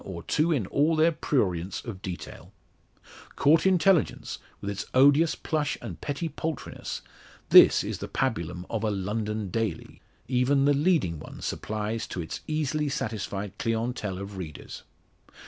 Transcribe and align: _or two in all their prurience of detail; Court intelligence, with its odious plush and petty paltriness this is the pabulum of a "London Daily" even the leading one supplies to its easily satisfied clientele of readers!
_or 0.03 0.23
two 0.23 0.51
in 0.51 0.65
all 0.65 0.95
their 0.95 1.11
prurience 1.11 1.85
of 1.85 2.01
detail; 2.01 2.51
Court 3.35 3.67
intelligence, 3.67 4.39
with 4.59 4.71
its 4.71 4.87
odious 4.95 5.35
plush 5.35 5.77
and 5.79 6.01
petty 6.01 6.27
paltriness 6.27 7.03
this 7.49 7.83
is 7.83 7.99
the 7.99 8.07
pabulum 8.07 8.65
of 8.67 8.83
a 8.83 8.89
"London 8.89 9.51
Daily" 9.51 10.01
even 10.27 10.65
the 10.65 10.73
leading 10.73 11.19
one 11.19 11.39
supplies 11.39 12.07
to 12.07 12.19
its 12.19 12.39
easily 12.47 12.89
satisfied 12.89 13.55
clientele 13.59 14.17
of 14.17 14.37
readers! 14.37 14.81